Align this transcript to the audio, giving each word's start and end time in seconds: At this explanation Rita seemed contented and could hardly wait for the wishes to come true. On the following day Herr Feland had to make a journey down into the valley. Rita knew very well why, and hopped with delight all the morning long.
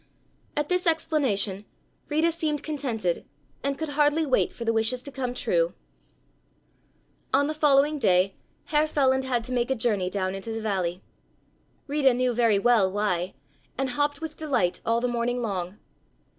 At 0.57 0.67
this 0.67 0.87
explanation 0.87 1.63
Rita 2.09 2.31
seemed 2.31 2.63
contented 2.63 3.23
and 3.61 3.77
could 3.77 3.89
hardly 3.89 4.25
wait 4.25 4.51
for 4.51 4.65
the 4.65 4.73
wishes 4.73 4.99
to 5.03 5.11
come 5.11 5.35
true. 5.35 5.75
On 7.31 7.45
the 7.45 7.53
following 7.53 7.99
day 7.99 8.33
Herr 8.65 8.87
Feland 8.87 9.25
had 9.25 9.43
to 9.43 9.51
make 9.51 9.69
a 9.69 9.75
journey 9.75 10.09
down 10.09 10.33
into 10.33 10.51
the 10.51 10.59
valley. 10.59 11.03
Rita 11.85 12.15
knew 12.15 12.33
very 12.33 12.57
well 12.57 12.91
why, 12.91 13.35
and 13.77 13.91
hopped 13.91 14.21
with 14.21 14.37
delight 14.37 14.81
all 14.87 15.01
the 15.01 15.07
morning 15.07 15.43
long. 15.43 15.77